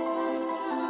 so 0.00 0.34
sorry. 0.34 0.89